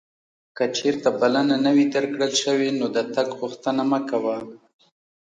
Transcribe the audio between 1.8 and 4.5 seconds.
درکړل شوې نو د تګ غوښتنه مه کوه.